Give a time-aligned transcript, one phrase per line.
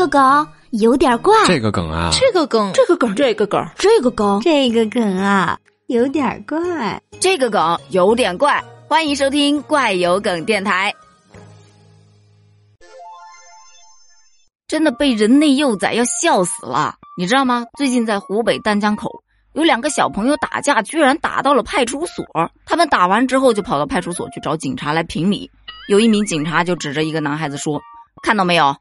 [0.00, 8.64] 个梗有点怪，这个梗啊，这个梗，这个梗，这个梗，这个梗，这个梗啊，有点怪，这个梗有点怪。
[8.88, 10.94] 欢迎收听怪有梗电台。
[14.66, 17.66] 真的被人类幼崽要笑死了，你知道吗？
[17.76, 19.22] 最近在湖北丹江口，
[19.52, 22.24] 有两个小朋友打架，居然打到了派出所。
[22.64, 25.50] 他们打完之后就跑到派出所去找警察来评理。
[25.90, 27.78] 有一名警察就指着一个男孩子说
[28.24, 28.74] ：“看到没有，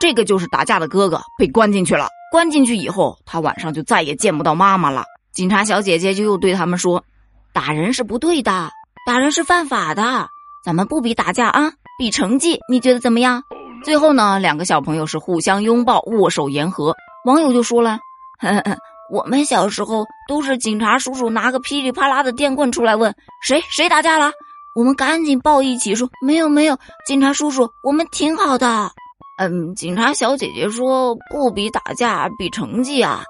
[0.00, 2.08] 这个就是打架的哥哥，被关进去了。
[2.30, 7.04] 关进去以后，他晚上就再也见不到妈妈了。”警察小姐姐就又对他们说
[7.52, 8.70] ：“打人是不对的，
[9.06, 10.28] 打人是犯法的，
[10.64, 13.42] 咱们不比打架啊，比成绩，你觉得怎么样？”
[13.84, 16.94] 最后呢，两个小朋友是互相拥抱、握手言和。
[17.24, 17.98] 网友就说了
[18.40, 18.76] ：“呵呵
[19.12, 24.32] 我们小时候都是警察叔叔拿个噼里啪啦的电棍出来问谁谁打架了，
[24.74, 26.76] 我们赶紧抱一起说没有没有，
[27.06, 28.90] 警察叔叔我们挺好的。
[29.38, 33.22] 嗯，警察小姐姐说不比打架，比成绩啊。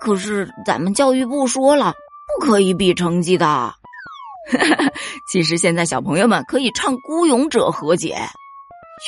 [0.00, 1.94] 可是咱们教育部说了，
[2.38, 3.74] 不可以比成绩的。
[5.26, 8.18] 其实现在小朋友们可以唱《孤勇者》和解，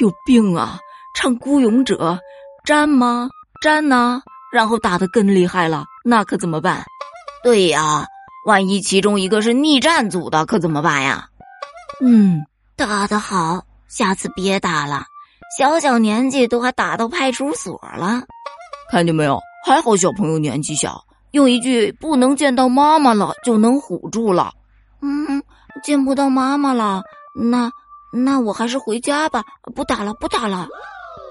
[0.01, 0.79] 有病啊！
[1.15, 2.19] 唱孤勇者，
[2.65, 3.29] 粘吗？
[3.63, 4.23] 粘呢？
[4.51, 6.83] 然后打得更厉害了，那可怎么办？
[7.45, 8.07] 对呀，
[8.47, 11.29] 万一其中一个是逆战组的，可怎么办呀？
[12.01, 15.05] 嗯，打得好，下次别打了。
[15.59, 18.23] 小小年纪都还打到派出所了，
[18.91, 19.39] 看见没有？
[19.67, 24.53] 还好小朋友年纪小，用一句“不能见到妈妈了”就能唬住了。
[25.03, 25.43] 嗯，
[25.83, 27.03] 见不到妈妈了，
[27.35, 27.71] 那
[28.13, 29.43] 那我还是回家吧，
[29.75, 30.69] 不打了，不打了。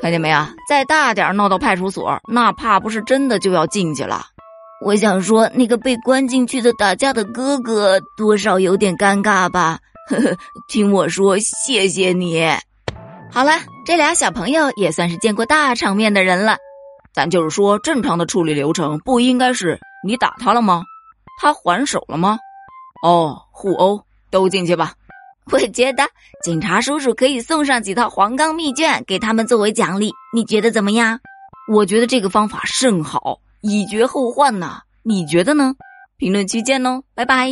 [0.01, 0.39] 看见没有？
[0.67, 4.25] 再大点闹到派出所，那怕不是真的就要进去了。
[4.81, 9.79] 我想说，那个被关进去的打架的哥哥，多少有点尴尬吧？
[10.09, 12.43] 呵呵，听我说，谢谢你。
[13.35, 13.51] 好了，
[13.85, 16.55] 这俩小朋友也算是见过大场面的人了。
[17.13, 20.85] 咱就是说，正常的处理流程不应该是你打他了吗？
[21.41, 22.39] 他还手了吗？
[23.03, 24.93] 哦，互殴，都进去吧。
[25.51, 26.05] 我觉得
[26.43, 31.19] 警察叔叔可以送上几套黄冈密卷给他们作为奖励，你觉得怎么样？
[31.69, 34.83] 我觉得这个方法甚好，以绝后患呐。
[35.03, 35.75] 你觉得呢？
[36.15, 37.49] 评论区见喽，拜拜。